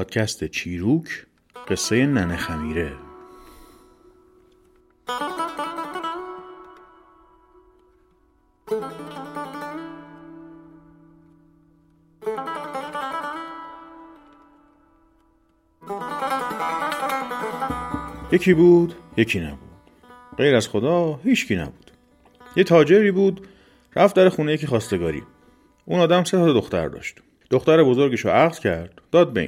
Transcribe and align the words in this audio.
پادکست 0.00 0.44
چیروک 0.44 1.26
قصه 1.68 2.06
ننه 2.06 2.36
خمیره. 2.36 2.92
یکی 18.32 18.54
بود 18.54 18.94
یکی 19.16 19.40
نبود. 19.40 19.58
غیر 20.36 20.54
از 20.54 20.68
خدا 20.68 21.20
هیچکی 21.24 21.56
نبود. 21.56 21.90
یه 22.56 22.64
تاجری 22.64 23.10
بود 23.10 23.48
رفت 23.96 24.16
در 24.16 24.28
خونه 24.28 24.52
یکی 24.52 24.66
خواستگاری. 24.66 25.22
اون 25.84 26.00
آدم 26.00 26.24
سه 26.24 26.36
تا 26.38 26.52
دختر 26.52 26.88
داشت. 26.88 27.18
دختر 27.50 27.84
بزرگش 27.84 28.20
رو 28.20 28.30
عقد 28.30 28.58
کرد 28.58 29.02
داد 29.12 29.32
به 29.32 29.40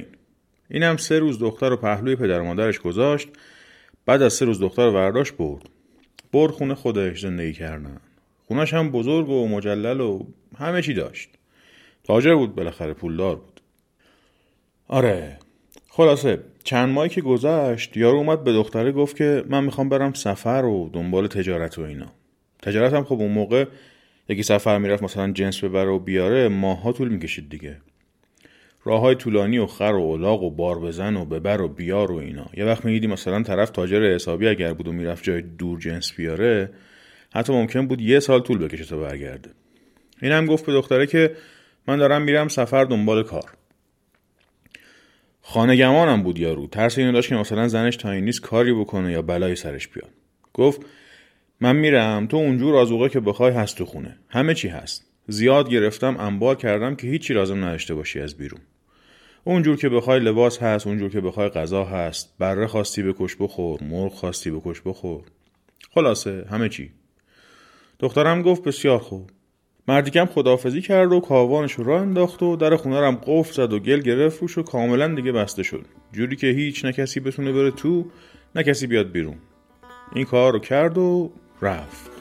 این 0.73 0.83
اینم 0.83 0.97
سه 0.97 1.19
روز 1.19 1.39
دختر 1.39 1.69
رو 1.69 1.77
پهلوی 1.77 2.15
پدر 2.15 2.41
و 2.41 2.45
مادرش 2.45 2.79
گذاشت 2.79 3.27
بعد 4.05 4.21
از 4.21 4.33
سه 4.33 4.45
روز 4.45 4.59
دختر 4.59 4.85
رو 4.85 4.91
ورداشت 4.91 5.33
برد. 5.33 5.69
برد 6.31 6.51
خونه 6.51 6.75
خودش 6.75 7.21
زندگی 7.21 7.53
کردن. 7.53 7.97
خونش 8.47 8.73
هم 8.73 8.91
بزرگ 8.91 9.29
و 9.29 9.47
مجلل 9.47 10.01
و 10.01 10.25
همه 10.57 10.81
چی 10.81 10.93
داشت. 10.93 11.29
تاجر 12.03 12.35
بود 12.35 12.55
بالاخره 12.55 12.93
پولدار 12.93 13.35
بود. 13.35 13.61
آره 14.87 15.37
خلاصه 15.89 16.39
چند 16.63 16.89
ماهی 16.89 17.09
که 17.09 17.21
گذشت 17.21 17.97
یارو 17.97 18.17
اومد 18.17 18.43
به 18.43 18.53
دختره 18.53 18.91
گفت 18.91 19.15
که 19.15 19.43
من 19.49 19.63
می‌خوام 19.63 19.89
برم 19.89 20.13
سفر 20.13 20.65
و 20.65 20.89
دنبال 20.93 21.27
تجارت 21.27 21.79
و 21.79 21.81
اینا. 21.81 22.11
تجارت 22.61 22.93
هم 22.93 23.03
خب 23.03 23.15
اون 23.15 23.31
موقع 23.31 23.65
یکی 24.29 24.43
سفر 24.43 24.77
می‌رفت 24.77 25.03
مثلا 25.03 25.31
جنس 25.31 25.63
ببره 25.63 25.89
و 25.89 25.99
بیاره 25.99 26.47
ماها 26.47 26.91
طول 26.91 27.07
می‌کشید 27.07 27.49
دیگه. 27.49 27.77
راه 28.85 29.01
های 29.01 29.15
طولانی 29.15 29.57
و 29.57 29.65
خر 29.65 29.83
و 29.83 30.01
اولاغ 30.01 30.43
و 30.43 30.51
بار 30.51 30.79
بزن 30.79 31.15
و 31.15 31.25
ببر 31.25 31.61
و 31.61 31.67
بیار 31.67 32.11
و 32.11 32.15
اینا. 32.15 32.45
یه 32.57 32.65
وقت 32.65 32.85
می‌دیدی 32.85 33.07
مثلا 33.07 33.43
طرف 33.43 33.69
تاجر 33.69 34.13
حسابی 34.15 34.47
اگر 34.47 34.73
بود 34.73 34.87
و 34.87 34.91
می‌رفت 34.91 35.23
جای 35.23 35.41
دور 35.41 35.79
جنس 35.79 36.13
بیاره 36.13 36.69
حتی 37.33 37.53
ممکن 37.53 37.87
بود 37.87 38.01
یه 38.01 38.19
سال 38.19 38.39
طول 38.39 38.57
بکشه 38.57 38.85
تا 38.85 38.97
برگرده. 38.97 39.49
این 40.21 40.31
هم 40.31 40.45
گفت 40.45 40.65
به 40.65 40.73
دختره 40.73 41.07
که 41.07 41.35
من 41.87 41.97
دارم 41.97 42.21
میرم 42.21 42.47
سفر 42.47 42.83
دنبال 42.83 43.23
کار. 43.23 43.53
خانگمانم 45.41 46.23
بود 46.23 46.39
یارو. 46.39 46.67
ترس 46.67 46.97
اینو 46.97 47.11
داشت 47.11 47.29
که 47.29 47.35
مثلا 47.35 47.67
زنش 47.67 47.95
تا 47.95 48.11
این 48.11 48.25
نیست 48.25 48.41
کاری 48.41 48.73
بکنه 48.73 49.11
یا 49.11 49.21
بلایی 49.21 49.55
سرش 49.55 49.87
بیاد. 49.87 50.09
گفت 50.53 50.81
من 51.59 51.75
میرم 51.75 52.27
تو 52.27 52.37
اونجور 52.37 52.75
آزوقه 52.75 53.09
که 53.09 53.19
بخوای 53.19 53.53
هست 53.53 53.77
تو 53.77 53.85
خونه. 53.85 54.17
همه 54.29 54.53
چی 54.53 54.67
هست. 54.67 55.05
زیاد 55.27 55.69
گرفتم 55.69 56.17
انبار 56.19 56.55
کردم 56.55 56.95
که 56.95 57.07
هیچی 57.07 57.33
لازم 57.33 57.65
نداشته 57.65 57.93
باشی 57.93 58.19
از 58.19 58.37
بیرون. 58.37 58.61
اونجور 59.45 59.77
که 59.77 59.89
بخوای 59.89 60.19
لباس 60.19 60.63
هست 60.63 60.87
اونجور 60.87 61.09
که 61.09 61.21
بخوای 61.21 61.49
غذا 61.49 61.85
هست. 61.85 62.33
بره 62.39 62.67
خواستی 62.67 63.03
بکش 63.03 63.35
بخور 63.39 63.83
مرغ 63.83 64.13
خواستی 64.13 64.51
بکش 64.51 64.81
بخور. 64.85 65.21
خلاصه 65.95 66.45
همه 66.51 66.69
چی. 66.69 66.91
دخترم 67.99 68.41
گفت 68.41 68.63
بسیار 68.63 68.99
خوب. 68.99 69.29
مردیکم 69.87 70.25
خدافزی 70.25 70.81
کرد 70.81 71.11
و 71.11 71.19
کاوانش 71.19 71.79
راه 71.79 72.01
انداخت 72.01 72.43
و 72.43 72.55
در 72.55 72.75
خونه 72.75 72.99
رم 72.99 73.15
قفل 73.15 73.53
زد 73.53 73.73
و 73.73 73.79
گل 73.79 73.99
گرفت 73.99 74.41
روش 74.41 74.57
و 74.57 74.63
کاملا 74.63 75.15
دیگه 75.15 75.31
بسته 75.31 75.63
شد. 75.63 75.85
جوری 76.11 76.35
که 76.35 76.47
هیچ 76.47 76.85
نه 76.85 76.93
کسی 76.93 77.19
بتونه 77.19 77.51
بره 77.51 77.71
تو 77.71 78.05
نه 78.55 78.63
کسی 78.63 78.87
بیاد 78.87 79.11
بیرون. 79.11 79.37
این 80.15 80.25
کار 80.25 80.53
رو 80.53 80.59
کرد 80.59 80.97
و 80.97 81.31
رفت. 81.61 82.11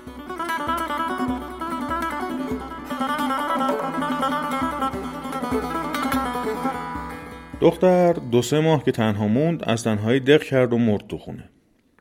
دختر 7.63 8.13
دو 8.13 8.43
سه 8.43 8.61
ماه 8.61 8.85
که 8.85 8.93
تنها 8.93 9.29
موند 9.29 9.65
از 9.67 9.85
تنهایی 9.85 10.21
دق 10.21 10.43
کرد 10.43 10.73
و 10.73 10.79
مرد 10.79 11.07
تو 11.09 11.19
خونه. 11.19 11.45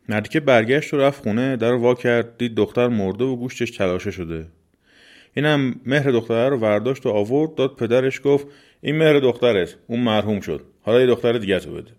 مردی 0.10 0.30
که 0.30 0.40
برگشت 0.40 0.94
و 0.94 0.98
رفت 0.98 1.24
خونه 1.24 1.56
در 1.56 1.74
وا 1.74 1.96
کرد 1.96 2.38
دید 2.38 2.56
دختر 2.56 2.88
مرده 2.88 3.24
و 3.24 3.36
گوشتش 3.36 3.72
تلاشه 3.72 4.12
شده. 4.12 4.46
اینم 5.34 5.76
مهر 5.86 6.12
دختره 6.12 6.50
رو 6.50 6.58
ورداشت 6.58 7.06
و 7.06 7.10
آورد 7.10 7.56
داد 7.56 7.76
پدرش 7.76 8.22
گفت 8.24 8.48
این 8.82 8.98
مهر 8.98 9.20
دخترت 9.20 9.76
اون 9.88 10.00
مرحوم 10.00 10.40
شد. 10.40 10.66
حالا 10.82 11.00
یه 11.00 11.08
دختر 11.08 11.38
دیگه 11.38 11.60
تو 11.60 11.74
بده. 11.74 11.92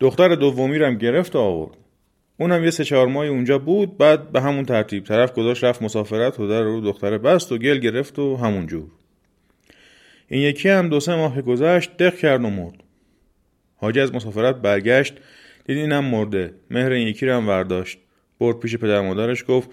دختر 0.00 0.34
دومی 0.34 0.78
رو 0.78 0.86
هم 0.86 0.98
گرفت 0.98 1.36
و 1.36 1.38
آورد. 1.38 1.76
اونم 2.36 2.64
یه 2.64 2.70
سه 2.70 2.84
چهار 2.84 3.06
ماهی 3.06 3.28
اونجا 3.28 3.58
بود 3.58 3.98
بعد 3.98 4.32
به 4.32 4.40
همون 4.40 4.64
ترتیب 4.64 5.04
طرف 5.04 5.32
گذاشت 5.32 5.64
رفت 5.64 5.82
مسافرت 5.82 6.40
و 6.40 6.48
در 6.48 6.62
رو 6.62 6.80
دختره 6.80 7.18
بست 7.18 7.52
و 7.52 7.58
گل 7.58 7.78
گرفت 7.78 8.18
و 8.18 8.36
همون 8.36 8.66
جور. 8.66 8.86
این 10.28 10.42
یکی 10.42 10.68
هم 10.68 10.88
دو 10.88 11.00
سه 11.00 11.14
ماه 11.14 11.42
گذشت 11.42 11.96
دق 11.96 12.16
کرد 12.16 12.44
و 12.44 12.50
مرد. 12.50 12.82
حاجی 13.76 14.00
از 14.00 14.14
مسافرت 14.14 14.56
برگشت 14.56 15.14
دید 15.64 15.76
اینم 15.76 16.04
مرده. 16.04 16.54
مهر 16.70 16.92
این 16.92 17.08
یکی 17.08 17.26
رو 17.26 17.34
هم 17.34 17.48
ورداشت. 17.48 17.98
برد 18.40 18.60
پیش 18.60 18.76
پدر 18.76 19.00
مادرش 19.00 19.44
گفت 19.48 19.70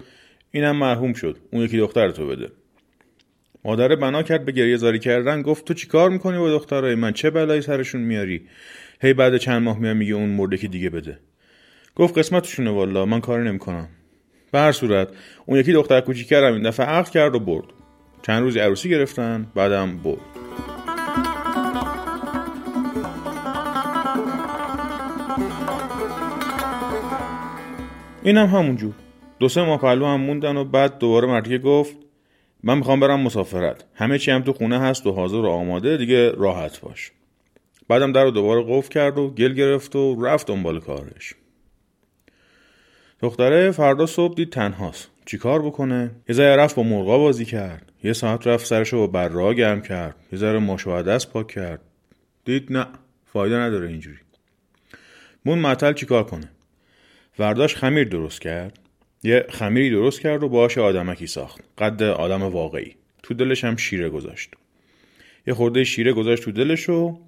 اینم 0.50 0.76
مرحوم 0.76 1.12
شد 1.12 1.38
اون 1.52 1.62
یکی 1.62 1.78
دختر 1.78 2.10
تو 2.10 2.26
بده. 2.26 2.48
مادر 3.64 3.96
بنا 3.96 4.22
کرد 4.22 4.44
به 4.44 4.52
گریه 4.52 4.76
زاری 4.76 4.98
کردن 4.98 5.42
گفت 5.42 5.64
تو 5.64 5.74
چیکار 5.74 6.10
می‌کنی 6.10 6.38
با 6.38 6.50
دخترای 6.50 6.94
من؟ 6.94 7.12
چه 7.12 7.30
بلایی 7.30 7.62
سرشون 7.62 8.00
میاری؟ 8.00 8.48
هی 9.02 9.12
بعد 9.12 9.36
چند 9.36 9.62
ماه 9.62 9.78
میام 9.78 9.96
میگه 9.96 10.14
اون 10.14 10.28
مرده 10.28 10.56
که 10.56 10.68
دیگه 10.68 10.90
بده. 10.90 11.18
گفت 11.96 12.18
قسمتشونه 12.18 12.70
والا 12.70 13.06
من 13.06 13.20
کاری 13.20 13.44
نمی‌کنم. 13.44 13.88
به 14.52 14.58
هر 14.58 14.72
صورت 14.72 15.08
اون 15.46 15.58
یکی 15.58 15.72
دختر 15.72 16.00
کوچیکرم 16.00 16.54
این 16.54 16.62
دفعه 16.62 16.86
عقد 16.86 17.10
کرد 17.10 17.34
و 17.34 17.40
برد. 17.40 17.66
چند 18.22 18.42
روزی 18.42 18.58
عروسی 18.58 18.88
گرفتن 18.88 19.46
بعدم 19.54 19.98
برد. 19.98 20.41
اینم 28.24 28.46
هم 28.46 28.58
همونجور 28.58 28.94
دو 29.38 29.48
سه 29.48 29.62
ماه 29.62 29.78
پهلو 29.78 30.06
هم 30.06 30.20
موندن 30.20 30.56
و 30.56 30.64
بعد 30.64 30.98
دوباره 30.98 31.28
مردیه 31.28 31.58
گفت 31.58 31.96
من 32.62 32.78
می‌خوام 32.78 33.00
برم 33.00 33.20
مسافرت. 33.20 33.84
همه 33.94 34.18
چی 34.18 34.30
هم 34.30 34.42
تو 34.42 34.52
خونه 34.52 34.78
هست 34.78 35.06
و 35.06 35.12
حاضر 35.12 35.36
و 35.36 35.46
آماده 35.46 35.96
دیگه 35.96 36.30
راحت 36.30 36.80
باش. 36.80 37.12
بعدم 37.88 38.12
در 38.12 38.24
رو 38.24 38.30
دوباره 38.30 38.64
قفل 38.68 38.88
کرد 38.88 39.18
و 39.18 39.30
گل 39.30 39.52
گرفت 39.54 39.96
و 39.96 40.24
رفت 40.24 40.46
دنبال 40.46 40.80
کارش. 40.80 41.34
دختره 43.20 43.70
فردا 43.70 44.06
صبح 44.06 44.34
دید 44.34 44.50
تنهاست. 44.50 45.08
چیکار 45.26 45.62
بکنه؟ 45.62 46.10
یه 46.28 46.34
ذره 46.34 46.56
رفت 46.56 46.76
با 46.76 46.82
مرغا 46.82 47.18
بازی 47.18 47.44
کرد. 47.44 47.92
یه 48.04 48.12
ساعت 48.12 48.46
رفت 48.46 48.66
سرشو 48.66 48.98
با 48.98 49.06
برا 49.06 49.54
گرم 49.54 49.82
کرد. 49.82 50.16
یه 50.32 50.38
ذره 50.38 50.58
ماشو 50.58 51.02
دست 51.02 51.30
پاک 51.30 51.46
کرد. 51.46 51.80
دید 52.44 52.72
نه 52.72 52.86
فایده 53.26 53.56
نداره 53.56 53.88
اینجوری. 53.88 54.18
مون 55.44 55.58
معطل 55.58 55.92
چیکار 55.92 56.24
کنه؟ 56.24 56.48
ورداش 57.38 57.76
خمیر 57.76 58.08
درست 58.08 58.40
کرد؟ 58.40 58.78
یه 59.22 59.46
خمیری 59.50 59.90
درست 59.90 60.20
کرد 60.20 60.42
و 60.42 60.48
باهاش 60.48 60.78
آدمکی 60.78 61.26
ساخت. 61.26 61.60
قد 61.78 62.02
آدم 62.02 62.42
واقعی. 62.42 62.96
تو 63.22 63.34
دلش 63.34 63.64
هم 63.64 63.76
شیره 63.76 64.10
گذاشت. 64.10 64.50
یه 65.46 65.54
خورده 65.54 65.84
شیره 65.84 66.12
گذاشت 66.12 66.42
تو 66.42 66.52
دلش 66.52 66.88
و 66.88 67.18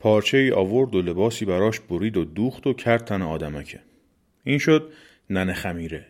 پارچه 0.00 0.38
ای 0.38 0.50
آورد 0.50 0.94
و 0.94 1.02
لباسی 1.02 1.44
براش 1.44 1.80
برید 1.80 2.16
و 2.16 2.24
دوخت 2.24 2.66
و 2.66 2.72
کرد 2.72 3.04
تن 3.04 3.22
آدمکه. 3.22 3.80
این 4.44 4.58
شد 4.58 4.92
ننه 5.30 5.52
خمیره. 5.52 6.06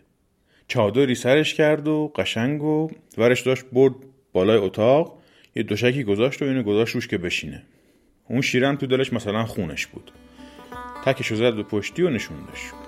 چادری 0.68 1.14
سرش 1.14 1.54
کرد 1.54 1.88
و 1.88 2.12
قشنگ 2.16 2.62
و 2.62 2.90
ورش 3.18 3.40
داشت 3.40 3.64
برد 3.72 3.94
بالای 4.32 4.58
اتاق. 4.58 5.18
یه 5.56 5.62
دوشکی 5.62 6.04
گذاشت 6.04 6.42
و 6.42 6.44
اینو 6.44 6.62
گذاشت 6.62 6.94
روش 6.94 7.08
که 7.08 7.18
بشینه. 7.18 7.62
اون 8.28 8.40
شیرم 8.40 8.76
تو 8.76 8.86
دلش 8.86 9.12
مثلا 9.12 9.44
خونش 9.44 9.86
بود. 9.86 10.12
تکشو 11.04 11.34
زد 11.34 11.54
به 11.54 11.62
پشتی 11.62 12.02
و 12.02 12.10
نشوندش. 12.10 12.85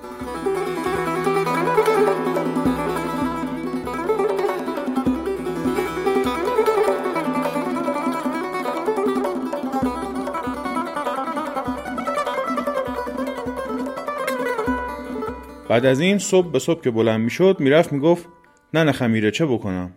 بعد 15.69 15.87
از 15.87 16.01
این 16.01 16.19
صبح 16.19 16.53
به 16.53 16.59
صبح 16.59 16.81
که 16.81 16.91
بلند 16.91 17.21
می‌شد 17.21 17.57
می‌رفت 17.61 17.93
می‌گفت 17.93 18.29
نه 18.75 18.93
خمیره 18.93 19.31
چه 19.31 19.47
بکنم؟ 19.47 19.93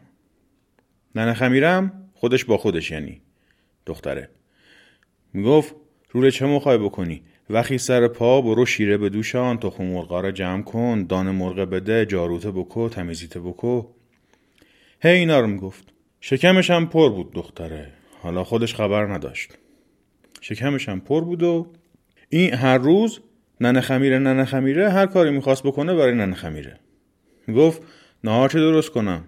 نه 1.16 1.34
خمیرم 1.34 2.10
خودش 2.14 2.46
با 2.46 2.58
خودش 2.58 2.92
یعنی 2.92 3.22
دختره. 3.86 4.30
می‌گفت 5.34 5.76
روله 6.10 6.32
چه 6.32 6.46
مخوای 6.46 6.78
بکنی؟ 6.78 7.24
وقتی 7.52 7.78
سر 7.78 8.08
پا 8.08 8.42
برو 8.42 8.66
شیره 8.66 8.98
به 8.98 9.10
دوشان 9.10 9.58
تخم 9.58 9.84
مرغا 9.84 10.20
را 10.20 10.32
جمع 10.32 10.64
کن 10.64 11.04
دان 11.04 11.32
مرغ 11.32 11.60
بده 11.60 12.06
جاروته 12.06 12.52
بکو 12.52 12.90
تمیزیته 12.90 13.40
بکو. 13.40 13.86
هی 15.02 15.12
اینا 15.12 15.40
رو 15.40 15.48
می‌گفت. 15.48 15.84
شکمش 16.22 16.70
هم 16.70 16.88
پر 16.88 17.10
بود 17.10 17.34
دختره. 17.34 17.88
حالا 18.22 18.44
خودش 18.44 18.76
خبر 18.76 19.06
نداشت. 19.06 19.58
شکمش 20.42 20.90
هم 20.90 21.00
پر 21.00 21.22
بود 21.22 21.44
و 21.44 21.68
این 22.30 22.54
هر 22.54 22.78
روز 22.78 23.20
ننه 23.62 23.82
خمیره 23.82 24.20
ننه 24.20 24.46
خمیره 24.46 24.90
هر 24.90 25.06
کاری 25.06 25.32
می‌خواست 25.32 25.64
بکنه 25.64 25.94
برای 25.96 26.16
ننه 26.16 26.36
خمیره. 26.36 26.80
می‌گفت 27.48 27.82
نهار 28.24 28.50
چه 28.50 28.60
درست 28.60 28.90
کنم؟ 28.90 29.24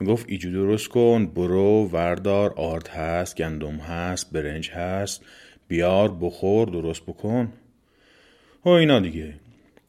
می‌گفت 0.00 0.26
ایجو 0.28 0.52
درست 0.52 0.88
کن 0.88 1.26
برو 1.26 1.88
وردار 1.92 2.54
آرد 2.56 2.88
هست 2.88 3.36
گندم 3.36 3.76
هست 3.76 4.32
برنج 4.32 4.70
هست 4.70 5.24
بیار 5.68 6.18
بخور 6.20 6.68
درست 6.68 7.02
بکن. 7.02 7.52
و 8.64 8.68
اینا 8.68 9.00
دیگه. 9.00 9.34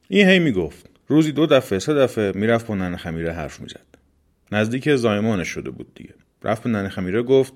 این 0.07 0.29
هی 0.29 0.39
می‌گفت. 0.39 0.89
روزی 1.07 1.31
دو 1.31 1.45
دفعه 1.45 1.79
سه 1.79 1.93
دفعه 1.93 2.31
می‌رفت 2.31 2.67
با 2.67 2.75
ننه 2.75 2.97
خمیره 2.97 3.33
حرف 3.33 3.59
می‌زد. 3.61 3.85
نزدیک 4.51 4.95
زایمانش 4.95 5.47
شده 5.47 5.69
بود 5.69 5.91
دیگه. 5.95 6.13
رفت 6.43 6.63
به 6.63 6.69
ننه 6.69 6.89
خمیره 6.89 7.21
گفت 7.21 7.53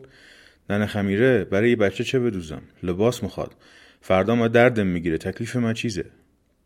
ننه 0.70 0.86
خمیره 0.86 1.44
برای 1.44 1.70
یه 1.70 1.76
بچه 1.76 2.04
چه 2.04 2.20
بدوزم؟ 2.20 2.62
لباس 2.84 3.24
می‌خواد. 3.24 3.52
فردا 4.02 4.36
ما 4.36 4.48
دردم 4.48 4.88
می‌گیره 4.88 5.18
تکلیف 5.18 5.56
من 5.56 5.74
چیزه. 5.74 6.06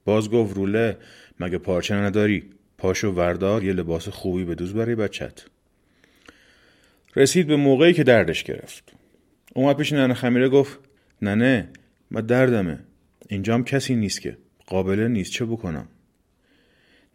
باز 0.06 0.32
گفت 0.32 0.56
روله 0.56 0.98
مگه 1.40 1.58
پارچه 1.58 1.96
نداری؟ 1.96 2.44
پاشو 2.78 3.12
وردار 3.12 3.64
یه 3.64 3.74
لباس 3.74 4.10
خوبی 4.10 4.46
بدوز 4.46 4.74
برای 4.74 4.96
بچت. 4.96 5.46
رسید 7.16 7.48
به 7.48 7.56
موقعی 7.56 7.94
که 7.94 8.04
دردش 8.04 8.44
گرفت. 8.44 8.94
اومد 9.54 9.78
پیش 9.78 9.94
ننه 9.94 10.14
خمیره 10.14 10.50
گفت 10.50 10.80
ننه 11.22 11.70
ما 12.12 12.22
دردمه. 12.22 12.80
اینجام 13.30 13.64
کسی 13.64 13.96
نیست 13.96 14.22
که. 14.22 14.38
قابله 14.68 15.08
نیست 15.08 15.32
چه 15.32 15.46
بکنم؟ 15.46 15.88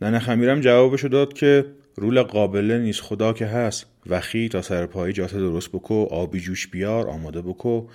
ننه 0.00 0.18
خمیرم 0.18 0.60
جوابشو 0.60 1.08
داد 1.08 1.32
که 1.32 1.66
رول 1.96 2.22
قابله 2.22 2.78
نیست 2.78 3.00
خدا 3.00 3.32
که 3.32 3.46
هست. 3.46 3.86
وخی 4.06 4.48
تا 4.48 4.62
سر 4.62 4.86
پایی 4.86 5.12
جات 5.12 5.34
درست 5.34 5.68
بکو 5.72 6.04
آبی 6.04 6.40
جوش 6.40 6.66
بیار 6.66 7.08
آماده 7.08 7.42
بکو. 7.42 7.88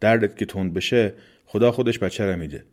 دردت 0.00 0.36
که 0.36 0.46
تند 0.46 0.74
بشه 0.74 1.14
خدا 1.46 1.72
خودش 1.72 1.98
بچه 1.98 2.26
رو 2.26 2.36
میده. 2.36 2.64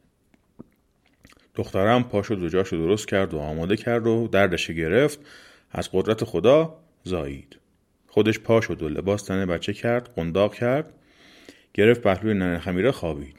دخترم 1.55 2.03
پاشو 2.03 2.35
دو 2.35 2.49
جاشو 2.49 2.77
درست 2.77 3.07
کرد 3.07 3.33
و 3.33 3.39
آماده 3.39 3.77
کرد 3.77 4.07
و 4.07 4.27
دردش 4.27 4.71
گرفت. 4.71 5.19
از 5.71 5.89
قدرت 5.93 6.23
خدا 6.23 6.77
زایید. 7.03 7.57
خودش 8.07 8.39
پا 8.39 8.61
شد 8.61 8.83
و 8.83 8.89
لباس 8.89 9.23
تن 9.23 9.45
بچه 9.45 9.73
کرد 9.73 10.13
قنداق 10.15 10.55
کرد. 10.55 10.93
گرفت 11.75 12.01
پهلوی 12.01 12.33
ننه 12.33 12.59
خمیره 12.59 12.91
خوابید. 12.91 13.35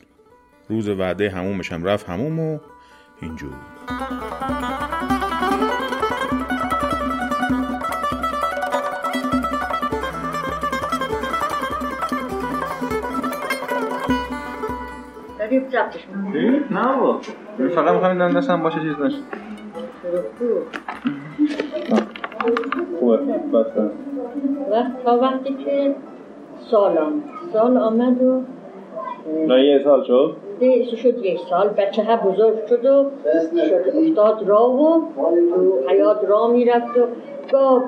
روز 0.69 0.89
وعده 0.89 1.31
همومش 1.31 1.73
هم 1.73 1.85
رفت 1.85 2.09
هموم 2.09 2.39
و 2.41 2.59
اینجور. 3.23 3.53
داری 15.39 15.61
ضبطش 15.61 16.07
می‌کنی 16.09 16.61
نه 16.71 16.97
با 16.97 17.21
فقط 17.75 17.93
می‌خوام 17.95 18.21
این 18.21 18.31
دستم 18.31 18.63
باشه 18.63 18.81
چیز 18.81 19.01
نشه. 19.01 19.23
خوبه. 23.01 23.17
بس. 23.17 23.67
وقت 24.71 25.05
تا 25.05 25.19
وقتی 25.19 25.55
که 25.65 25.95
سال 26.71 26.99
آمد 26.99 27.36
سال 27.57 27.77
آمد 27.77 28.23
و 28.23 28.41
نه 29.49 29.65
یه 29.65 29.85
سال 29.85 30.05
شد. 30.05 30.37
شد 30.97 31.25
یک 31.25 31.41
سال. 31.51 31.69
بچه 31.69 32.05
ها 32.05 32.17
بزرگ 32.17 32.67
شد 32.67 32.85
و 32.85 33.11
شد. 33.69 33.97
افتاد 33.97 34.49
راه 34.49 34.83
و 34.83 35.01
تو 35.55 35.91
حیات 35.91 36.25
راه 36.25 36.51
می‌رفت 36.51 36.97
و 36.99 37.07
گاه 37.53 37.83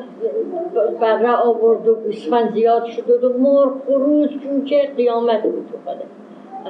بره 1.01 1.37
آورد 1.37 1.89
و 1.89 1.95
گوسفند 1.95 2.55
زیاد 2.55 2.85
شد 2.85 3.25
و 3.25 3.39
مرغ 3.39 3.73
خروج 3.87 4.31
جوجه 4.31 4.89
قیامت 4.97 5.43
بود 5.43 5.69
تو 5.73 5.91
خدا 5.91 6.05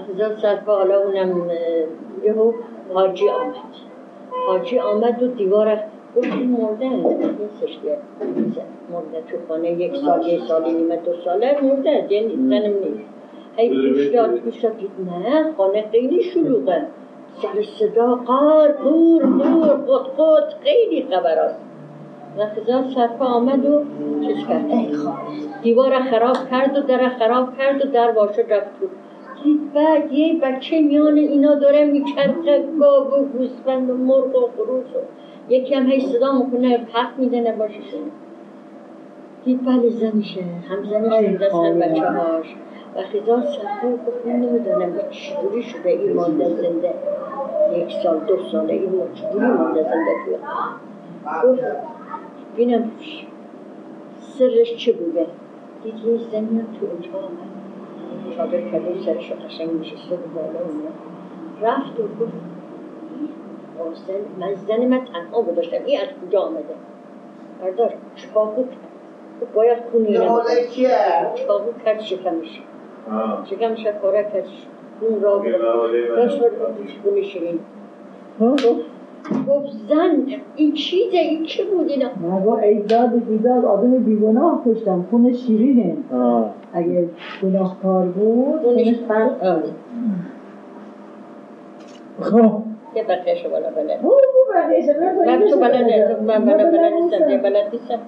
اخزاد 0.01 0.39
صرفه 0.39 0.73
حالا 0.73 1.01
اونم 1.03 1.51
یهو 2.25 2.53
حاجی 2.95 3.29
آمد. 3.29 3.55
حاجی 4.49 4.79
آمد 4.79 5.23
و 5.23 5.27
دیوار 5.27 5.81
گفت 6.19 6.33
مرده 6.33 6.89
نیستش 6.89 7.79
که 7.83 7.97
مرده 8.93 9.23
تو 9.31 9.37
خانه 9.49 9.71
یک 9.73 9.97
سال 9.97 10.27
یک 10.27 10.41
سال 10.41 10.75
نیمه 10.75 10.97
دو 10.97 11.13
ساله. 11.25 11.61
مرده 11.63 12.13
یعنی 12.13 12.37
زنم 12.37 12.75
نیست. 12.85 13.09
هی 13.57 13.69
گوش 13.69 14.07
داد 14.07 14.41
گوش 14.41 14.61
داد 14.61 14.75
نه 15.07 15.53
خانه 15.57 15.85
خیلی 15.93 16.23
شلوغه. 16.23 16.87
سر 17.43 17.63
صدا 17.63 18.15
قار 18.15 18.73
قور 18.73 19.23
قور 19.27 19.69
قط 19.69 20.07
قط 20.19 20.55
خیلی 20.61 21.07
خبر 21.11 21.45
هست. 21.45 21.61
رخزان 22.39 22.91
صرفه 22.95 23.25
آمد 23.25 23.67
و 23.67 23.85
چیز 24.27 24.47
کرد. 24.49 24.71
ای 24.71 24.87
دیوار 25.63 26.01
خراب 26.01 26.37
کرد 26.51 26.79
و 26.79 26.81
در 26.81 27.09
خراب 27.09 27.59
کرد 27.59 27.87
و 27.87 27.89
در 27.89 28.11
واشه 28.11 28.43
رفت 28.43 28.81
تو. 28.81 28.87
دید 29.45 29.73
بعد 29.73 30.13
یه 30.13 30.41
بچه 30.41 30.81
میان 30.81 31.17
اینا 31.17 31.55
داره 31.55 31.85
میچرخه 31.85 32.65
گاو 32.81 33.07
و 33.07 33.25
گوسفند 33.25 33.91
و 33.91 33.97
مرغ 33.97 34.37
و 34.37 34.49
خروس 34.57 34.97
و 34.97 34.99
یکی 35.49 35.75
هم 35.75 35.87
هی 35.87 36.01
صدا 36.01 36.33
می‌کنه 36.33 36.87
حق 36.93 37.19
می‌زنه 37.19 37.53
باششون 37.53 38.11
دید 39.45 39.65
بله 39.65 39.89
زنشه. 39.89 40.41
هم 40.69 40.85
زنش 40.85 41.43
دست 41.43 41.55
هم 41.55 41.79
بچه 41.79 42.07
هاش 42.07 42.55
و 42.97 43.03
خیزان 43.03 43.43
سرکار 43.43 43.93
گفت 43.93 44.27
من 44.27 44.33
نمی‌دونم 44.33 44.81
این 44.81 45.11
چجوری 45.11 45.63
شده 45.63 45.89
این 45.89 46.13
مانده 46.13 46.49
زنده. 46.49 46.95
یک 47.77 47.93
سال 48.03 48.19
دو 48.19 48.37
ساله 48.53 48.73
این 48.73 48.93
چجوری 49.15 49.47
مانده 49.47 49.83
زنده 49.83 50.13
توی 50.25 50.35
گفت 51.43 51.63
بینم 52.57 52.91
سرش 54.21 54.77
چه 54.77 54.93
بوده؟ 54.93 55.27
دید 55.85 55.95
یه 55.95 56.17
زنی 56.33 56.65
تو 56.81 56.87
اتاق 56.87 57.25
آمد 57.25 58.37
چادر 58.37 58.61
کبیر 58.61 59.03
سرش 59.05 59.31
رو 59.31 59.37
قشنگ 59.37 59.81
نشسته 59.81 60.17
بود 60.17 60.35
بالا 60.35 60.61
رفت 61.63 62.01
و 62.01 62.03
گفت 62.03 62.33
زن 64.69 64.87
من 64.87 65.01
تنها 65.13 65.43
گذاشتم. 65.43 65.77
این 65.87 66.01
از 66.01 66.29
کجا 66.29 66.41
آمده؟ 66.41 66.65
بردار 67.63 67.95
چاقو 68.17 68.63
کرد. 68.63 68.77
گفت 69.43 69.53
باید 69.55 69.79
خونی 69.93 70.15
چاقو 71.47 71.73
کرد 71.85 72.01
شکمش 72.01 72.63
شکمش 73.51 73.87
رو 73.87 73.93
پاره 73.93 74.23
کرد. 74.33 74.45
خون 75.01 75.21
را 75.21 75.43
داشت 76.17 76.43
خونی 77.03 77.25
شیرین 77.25 77.59
گفت 78.41 78.65
گفت 79.49 79.73
زن 79.89 80.27
این 80.57 80.73
چیزه؟ 80.75 81.17
این 81.17 81.45
چه 81.45 81.65
بود 81.65 81.89
اینا؟ 81.89 82.09
نگو 82.39 82.51
ایجاد 82.51 83.15
و 83.15 83.19
بیداد 83.19 83.65
آدم 83.65 83.91
بیگناه 83.91 84.63
کشتم. 84.67 85.07
خون 85.11 85.33
شیرینه. 85.33 85.97
اگه 86.73 87.09
گناهکار 87.43 88.07
بود 88.07 88.63
خونش 88.63 88.95
فرق 89.09 89.43
آه. 89.45 89.63
خب. 92.21 92.68
من 95.27 95.41
تو 95.51 95.57
بلد 95.61 96.21
من 96.21 96.45
بلد 96.45 96.71
بلد 96.73 96.93
نیستم 96.93 97.19
ده 97.19 97.37
بلد 97.39 97.67
نیستم 97.73 97.99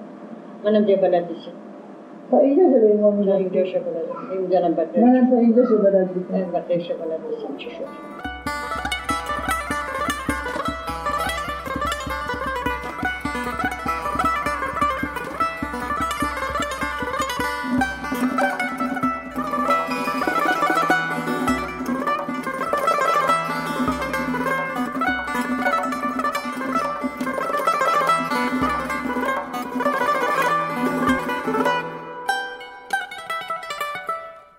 منم 0.63 0.83
بلد 0.95 1.27
نیستم. 1.29 1.51
تا 2.31 2.37
اینجا 2.37 2.63
شده 2.69 2.85
این 2.87 2.99
ما 3.01 3.11
میگم 3.11 3.31
اینجا 3.35 3.63
شو 3.65 3.79
بلد 3.79 4.05
بقیهش 4.73 5.03
منم 5.03 5.29
تا 5.29 5.37
اینجا 5.37 5.65
شده 5.65 5.77
بلد 5.77 6.07
بودم 6.07 6.51
بقیهش 6.53 6.91
رو 6.91 6.97
بلد 6.97 7.19
چی 7.57 7.69
شد؟ 7.69 8.30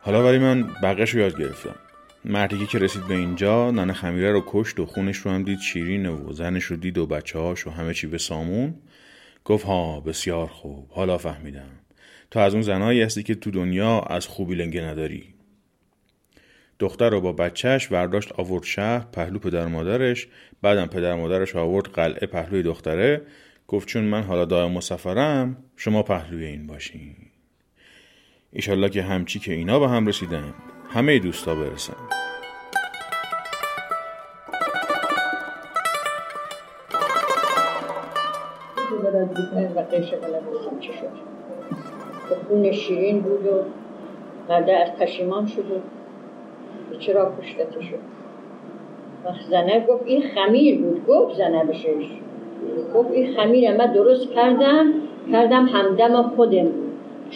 حالا 0.05 0.25
ولی 0.25 0.39
من 0.39 0.63
بقیش 0.83 1.11
رو 1.11 1.21
یاد 1.21 1.39
گرفتم. 1.39 1.75
مردی 2.25 2.67
که 2.67 2.79
رسید 2.79 3.07
به 3.07 3.15
اینجا 3.15 3.71
ننه 3.71 3.93
خمیره 3.93 4.33
رو 4.33 4.45
کشت 4.47 4.81
و 4.81 4.87
خونش 4.87 5.17
رو 5.17 5.31
هم 5.31 5.43
دید 5.43 5.59
شیرینه 5.59 6.11
و 6.11 6.33
زنش 6.33 6.65
رو 6.65 6.77
دید 6.77 6.99
و 6.99 7.07
بچه 7.07 7.39
هاش 7.39 7.67
و 7.67 7.71
همه 7.71 7.95
چی 7.95 8.07
به 8.07 8.19
سامون. 8.19 8.75
گفت 9.45 9.65
ها 9.65 10.01
بسیار 10.01 10.47
خوب. 10.47 10.87
حالا 10.91 11.19
فهمیدم. 11.19 11.69
تو 12.31 12.39
از 12.41 12.55
اون 12.55 12.63
زنایی 12.63 13.03
هستی 13.03 13.23
که 13.23 13.35
تو 13.35 13.51
دنیا 13.51 14.01
از 14.01 14.27
خوبی 14.27 14.55
لنگه 14.55 14.83
نداری. 14.83 15.35
دختر 16.79 17.11
رو 17.11 17.21
با 17.21 17.33
بچهش 17.33 17.93
ورداشت 17.93 18.33
آورد 18.33 18.65
شهر 18.65 19.07
پهلو 19.13 19.39
پدر 19.39 19.67
مادرش. 19.67 20.29
بعدم 20.63 20.87
پدر 20.87 21.15
مادرش 21.15 21.57
آورد 21.57 21.87
قلعه 21.87 22.27
پهلوی 22.27 22.63
دختره. 22.63 23.23
گفت 23.69 23.89
چون 23.89 24.05
من 24.05 24.23
حالا 24.23 24.45
دائم 24.45 24.73
مسافرم 24.73 25.57
شما 25.77 26.03
پهلوی 26.03 26.45
این 26.45 26.67
باشین. 26.67 27.17
ایشالله 28.55 28.89
که 28.89 29.03
همچی 29.03 29.39
که 29.39 29.53
اینا 29.53 29.79
به 29.79 29.89
هم 29.89 30.07
رسیدن. 30.07 30.55
همه 30.91 31.19
دوستا 31.19 31.55
برسن. 31.55 31.95
به 42.29 42.37
خون 42.49 42.73
شیرین 42.73 43.21
بود 43.21 43.47
و 43.47 43.65
بعده 44.49 44.77
از 44.77 44.97
پشیمان 44.97 45.47
شد 45.47 45.71
و 45.71 45.75
به 46.91 46.97
چرا 46.99 47.33
کشتته 47.41 47.83
شد؟ 47.83 47.99
وقت 49.25 49.43
زنه 49.51 49.87
گفت 49.87 50.03
این 50.07 50.23
خمیر 50.35 50.79
بود. 50.79 51.07
گفت 51.07 51.37
زنه 51.37 51.65
بشش. 51.65 52.11
گفت 52.95 53.11
این 53.11 53.37
خمیر 53.37 53.77
من 53.77 53.93
درست 53.93 54.31
کردم. 54.31 54.93
کردم 55.33 55.67
همدم 55.67 56.23
خودم. 56.23 56.82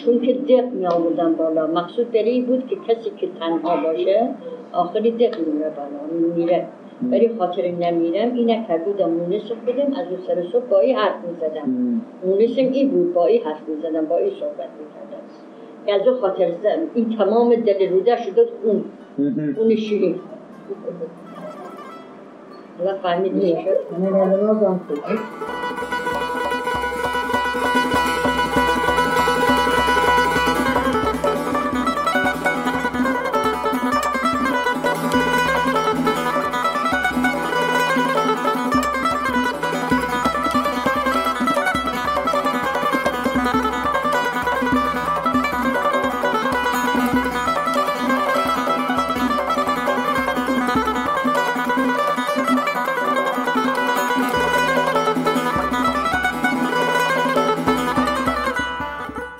چون 0.05 0.21
که 0.21 0.33
دق 0.33 0.73
می 0.73 0.87
آوردن 0.87 1.33
بالا. 1.33 1.67
مقصود 1.67 2.11
دلی 2.11 2.41
بود 2.41 2.67
که 2.67 2.75
کسی 2.75 3.09
که 3.17 3.27
تنها 3.39 3.83
باشه 3.83 4.29
آخری 4.73 5.11
دق 5.11 5.39
میره 5.39 5.69
بالا 5.69 6.33
میره 6.35 6.67
ولی 7.11 7.29
خاطر 7.37 7.71
نمیرم 7.71 8.33
این 8.33 8.51
نکرد 8.51 8.85
بودم 8.85 9.09
مونس 9.09 9.51
بدم 9.67 9.93
از 9.93 10.07
اون 10.07 10.17
سر 10.27 10.43
صبح 10.51 10.65
با 10.65 10.77
حرف 10.95 11.15
می‌زدم. 11.27 12.01
مونسم 12.25 12.71
این 12.73 12.89
بود 12.89 13.13
با 13.13 13.25
حرف 13.45 13.69
می‌زدم 13.69 14.05
با 14.05 14.17
صحبت 14.17 14.69
می‌کردم. 14.79 16.01
از 16.01 16.07
اون 16.07 16.17
خاطر 16.17 16.51
این 16.93 17.17
تمام 17.17 17.55
دل 17.55 17.89
روده 17.89 18.17
شده 18.23 18.47
اون 18.63 18.83
اون 19.57 19.75
شیرین. 19.75 20.15
و 22.85 22.93
فهمید 23.03 23.33
می‌شد 23.33 23.77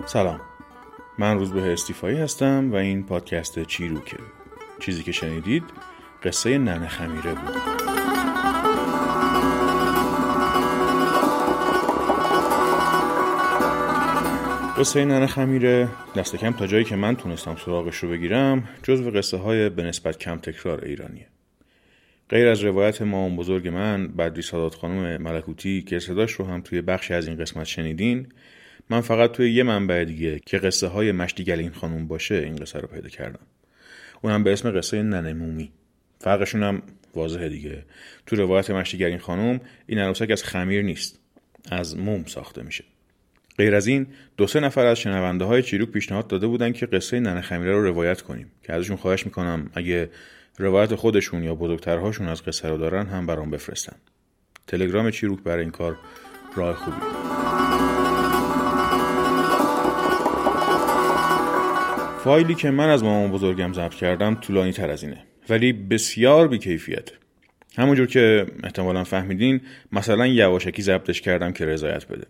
سلام. 0.07 0.41
من 1.17 1.39
روزبه 1.39 1.73
استیفایی 1.73 2.17
هستم 2.17 2.71
و 2.71 2.75
این 2.75 3.03
پادکست 3.03 3.63
چیروکه. 3.63 4.17
چیزی 4.79 5.03
که 5.03 5.11
شنیدید 5.11 5.63
قصه 6.23 6.57
ننه 6.57 6.87
خمیره 6.87 7.33
بود. 7.33 7.55
قصه 14.77 15.05
ننه 15.05 15.27
خمیره 15.27 15.87
دست 16.15 16.35
کم 16.35 16.51
تا 16.51 16.67
جایی 16.67 16.83
که 16.83 16.95
من 16.95 17.15
تونستم 17.15 17.55
سراغش 17.55 17.95
رو 17.97 18.09
بگیرم 18.09 18.63
جزو 18.83 19.11
قصه 19.11 19.37
های 19.37 19.69
به 19.69 19.83
نسبت 19.83 20.17
کم 20.17 20.37
تکرار 20.37 20.85
ایرانیه. 20.85 21.27
غیر 22.29 22.47
از 22.47 22.63
روایت 22.63 23.01
مامان 23.01 23.35
بزرگ 23.35 23.67
من 23.67 24.07
بدری 24.07 24.41
سادات 24.41 24.75
خانم 24.75 25.21
ملکوتی 25.21 25.81
که 25.81 25.99
صداش 25.99 26.31
رو 26.31 26.45
هم 26.45 26.61
توی 26.61 26.81
بخشی 26.81 27.13
از 27.13 27.27
این 27.27 27.37
قسمت 27.37 27.65
شنیدین 27.65 28.27
من 28.89 29.01
فقط 29.01 29.31
توی 29.31 29.51
یه 29.51 29.63
منبع 29.63 30.03
دیگه 30.03 30.39
که 30.45 30.57
قصه 30.57 30.87
های 30.87 31.11
مشتی 31.11 31.51
این 31.51 31.71
خانوم 31.71 32.07
باشه 32.07 32.35
این 32.35 32.55
قصه 32.55 32.79
رو 32.79 32.87
پیدا 32.87 33.09
کردم. 33.09 33.39
اونم 34.21 34.43
به 34.43 34.53
اسم 34.53 34.71
قصه 34.71 35.03
ننه 35.03 35.33
مومی. 35.33 35.71
فرقشون 36.19 36.63
هم 36.63 36.81
واضحه 37.15 37.49
دیگه. 37.49 37.85
تو 38.25 38.35
روایت 38.35 38.69
مشتی 38.69 39.05
این 39.05 39.17
خانوم 39.17 39.61
این 39.87 39.99
عروسک 39.99 40.31
از 40.31 40.43
خمیر 40.43 40.81
نیست 40.81 41.19
از 41.71 41.97
موم 41.97 42.25
ساخته 42.25 42.63
میشه. 42.63 42.83
غیر 43.57 43.75
از 43.75 43.87
این 43.87 44.07
دو 44.37 44.47
سه 44.47 44.59
نفر 44.59 44.85
از 44.85 44.99
شنونده 44.99 45.45
های 45.45 45.63
چیروک 45.63 45.89
پیشنهاد 45.89 46.27
داده 46.27 46.47
بودن 46.47 46.71
که 46.71 46.85
قصه 46.85 47.19
ننه 47.19 47.41
خمیره 47.41 47.71
رو 47.71 47.83
روایت 47.83 48.21
کنیم 48.21 48.51
که 48.63 48.73
ازشون 48.73 48.97
خواهش 48.97 49.25
می‌کنم 49.25 49.69
اگه 49.73 50.09
روایت 50.57 50.95
خودشون 50.95 51.43
یا 51.43 51.55
بزرگترهاشون 51.55 52.27
از 52.27 52.43
قصه 52.43 52.69
رو 52.69 52.77
دارن 52.77 53.07
هم 53.07 53.25
برام 53.25 53.51
بفرستن. 53.51 53.95
تلگرام 54.67 55.11
چیروک 55.11 55.43
برای 55.43 55.61
این 55.61 55.71
کار 55.71 55.97
راه 56.55 56.75
خوبی. 56.75 57.46
فایلی 62.27 62.55
که 62.55 62.71
من 62.71 62.89
از 62.89 63.03
مامان 63.03 63.31
بزرگم 63.31 63.73
ضبط 63.73 63.93
کردم 63.93 64.35
طولانی 64.35 64.71
تر 64.71 64.89
از 64.89 65.03
اینه. 65.03 65.17
ولی 65.49 65.73
بسیار 65.73 66.47
بیکیفیت. 66.47 67.09
همونجور 67.77 68.07
که 68.07 68.45
احتمالا 68.63 69.03
فهمیدین 69.03 69.61
مثلا 69.91 70.27
یواشکی 70.27 70.81
ضبطش 70.81 71.21
کردم 71.21 71.51
که 71.51 71.65
رضایت 71.65 72.07
بده. 72.07 72.27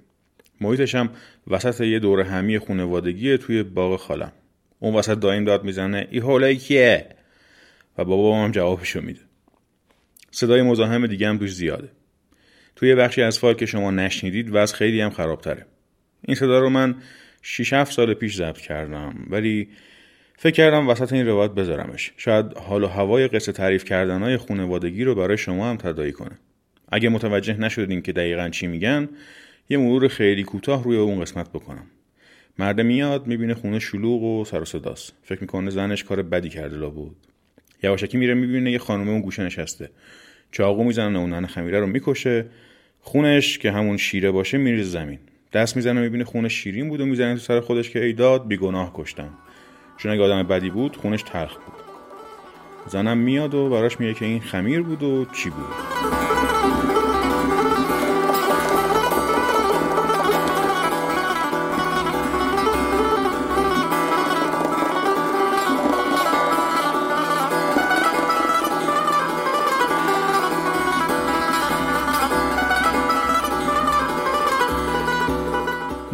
محیطش 0.62 0.96
هم 0.96 1.10
وسط 1.48 1.82
یه 1.82 2.00
دور 2.00 2.22
همی 2.22 2.60
خونوادگی 2.60 3.38
توی 3.38 3.64
باغ 3.64 4.00
خالم. 4.00 4.32
اون 4.80 4.96
وسط 4.96 5.20
دایم 5.20 5.44
داد 5.44 5.64
می‌زنه 5.64 6.08
ای 6.12 6.20
حوله 6.20 6.56
کیه؟ 6.56 7.06
و 7.98 8.06
بابا 8.06 8.44
هم 8.44 8.52
جوابشو 8.52 9.02
میده. 9.02 9.22
صدای 10.32 10.62
مزاحم 10.62 11.08
دیگه 11.08 11.30
هم 11.30 11.38
توش 11.38 11.54
زیاده. 11.54 11.90
توی 12.76 12.96
بخشی 12.96 13.22
از 13.22 13.40
فایل 13.40 13.56
که 13.56 13.66
شما 13.66 13.92
نشنیدید 13.92 14.50
وضع 14.52 14.76
خیلی 14.76 15.02
هم 15.02 15.10
خرابتره. 15.10 15.66
این 16.22 16.36
صدا 16.36 16.60
رو 16.60 16.70
من 16.70 16.96
6 17.42 17.74
7 17.74 17.94
سال 17.94 18.14
پیش 18.14 18.36
ضبط 18.36 18.58
کردم. 18.58 19.28
ولی 19.30 19.68
فکر 20.38 20.54
کردم 20.54 20.90
وسط 20.90 21.14
این 21.14 21.28
روایت 21.28 21.52
بذارمش. 21.52 22.12
شاید 22.18 22.58
حال 22.58 22.84
و 22.84 22.88
هوای 22.88 23.28
قصه 23.28 23.52
تعریف 23.52 23.84
کردنهای 23.84 24.38
خونوادگی 24.38 25.04
رو 25.04 25.16
برای 25.16 25.38
شما 25.38 25.70
هم 25.70 25.78
تدایی 25.78 26.12
کنه. 26.12 26.40
اگه 26.92 27.10
متوجه 27.10 27.58
نشدین 27.58 28.02
که 28.02 28.12
دقیقا 28.12 28.50
چی 28.50 28.68
میگن 28.68 29.10
یه 29.70 29.78
مرور 29.78 30.08
خیلی 30.08 30.44
کوتاه 30.44 30.84
روی 30.84 30.98
اون 30.98 31.22
قسمت 31.22 31.50
بکنم. 31.50 31.86
مرد 32.60 32.82
میاد 32.82 33.28
می‌بینه 33.28 33.54
خونه 33.54 33.80
شلوغ 33.80 34.24
و 34.24 34.46
سر 34.46 34.62
و 34.62 34.66
صداست. 34.66 35.14
فکر 35.24 35.42
می‌کنه 35.42 35.70
زنش 35.70 36.04
کار 36.04 36.22
بدی 36.22 36.50
کرده 36.50 36.78
لا 36.78 36.90
بود. 36.90 37.16
یواشکی 37.84 38.18
میره 38.18 38.34
می‌بینه 38.34 38.72
یه 38.72 38.80
خانومه 38.80 39.12
اون 39.12 39.22
گوشه 39.22 39.44
نشسته. 39.44 39.90
چاقو 40.52 40.84
می‌زنه 40.84 41.20
اون 41.20 41.30
ننه 41.34 41.48
خمیره 41.48 41.80
رو 41.80 41.88
می‌کشه. 41.88 42.46
خونش 43.00 43.58
که 43.58 43.72
همون 43.72 43.98
شیره 43.98 44.32
باشه 44.32 44.58
میریزه 44.58 44.90
زمین. 44.90 45.20
دست 45.54 45.76
می‌زنه 45.76 46.02
می‌بینه 46.02 46.24
خونه 46.24 46.50
شیرین 46.50 46.90
بود 46.90 47.02
و 47.02 47.06
می‌زنه 47.06 47.34
تو 47.34 47.40
سر 47.40 47.60
خودش 47.60 47.90
که 47.90 48.04
ای 48.04 48.14
داد 48.14 48.48
بیگناه 48.48 48.92
کشتم. 48.94 49.30
چون 49.98 50.12
اگه 50.12 50.24
آدم 50.24 50.44
بدی 50.44 50.70
بود 50.70 50.96
خونش 50.96 51.24
تلخ 51.24 51.54
بود. 51.54 51.76
زنم 52.88 53.18
میاد 53.18 53.54
و 53.54 53.70
براش 53.70 54.00
میگه 54.00 54.14
که 54.14 54.26
این 54.26 54.40
خمیر 54.40 54.82
بود 54.82 55.04
و 55.04 55.26
چی 55.26 55.50
بود. 55.50 55.66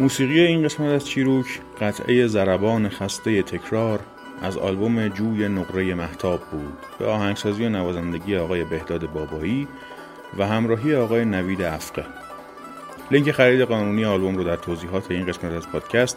موسیقی 0.04 0.40
این 0.40 0.62
قسمت 0.62 0.88
از 0.88 1.06
چیروک 1.06 1.60
قطعه 1.80 2.26
زربان 2.26 2.88
خسته 2.88 3.42
تکرار 3.42 4.00
از 4.42 4.56
آلبوم 4.56 5.08
جوی 5.08 5.48
نقره 5.48 5.94
محتاب 5.94 6.40
بود 6.40 6.78
به 6.98 7.06
آهنگسازی 7.06 7.64
و 7.64 7.68
نوازندگی 7.68 8.36
آقای 8.36 8.64
بهداد 8.64 9.12
بابایی 9.12 9.68
و 10.38 10.46
همراهی 10.46 10.94
آقای 10.94 11.24
نوید 11.24 11.62
افقه. 11.62 12.04
لینک 13.10 13.30
خرید 13.30 13.60
قانونی 13.60 14.04
آلبوم 14.04 14.36
رو 14.36 14.44
در 14.44 14.56
توضیحات 14.56 15.10
این 15.10 15.26
قسمت 15.26 15.52
از 15.52 15.68
پادکست 15.68 16.16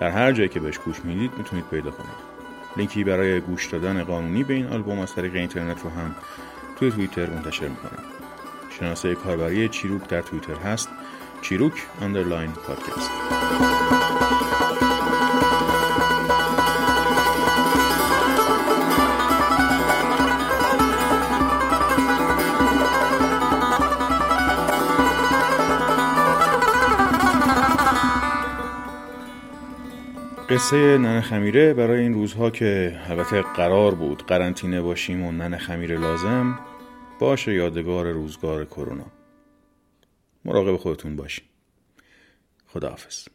در 0.00 0.10
هر 0.10 0.32
جایی 0.32 0.48
که 0.48 0.60
بهش 0.60 0.78
گوش 0.78 1.04
می‌دید 1.04 1.30
می‌تونید 1.38 1.64
پیدا 1.70 1.90
کنید. 1.90 2.36
لینکی 2.76 3.04
برای 3.04 3.40
گوش 3.40 3.66
دادن 3.66 4.04
قانونی 4.04 4.44
به 4.44 4.54
این 4.54 4.66
آلبوم 4.66 4.98
از 4.98 5.14
طریق 5.14 5.34
اینترنت 5.34 5.82
رو 5.82 5.90
هم 5.90 6.14
توی 6.78 6.90
توییتر 6.90 7.30
منتشر 7.30 7.68
می‌کنم. 7.68 8.02
شناسه 8.80 9.14
کاربری 9.14 9.68
چیروک 9.68 10.08
در 10.08 10.22
توییتر 10.22 10.54
هست. 10.54 10.88
چیروک 11.48 11.72
اندرلاین 12.00 12.52
پادکست 12.52 13.10
قصه 30.48 30.76
ننه 30.76 31.20
خمیره 31.20 31.74
برای 31.74 32.00
این 32.00 32.14
روزها 32.14 32.50
که 32.50 33.00
البته 33.08 33.42
قرار 33.42 33.94
بود 33.94 34.22
قرنطینه 34.26 34.82
باشیم 34.82 35.24
و 35.24 35.32
ننه 35.32 35.58
خمیره 35.58 35.98
لازم 35.98 36.58
باشه 37.18 37.54
یادگار 37.54 38.10
روزگار 38.10 38.64
کرونا. 38.64 39.15
مراقب 40.46 40.76
خودتون 40.76 41.16
باشین. 41.16 41.44
خداحافظ. 42.66 43.28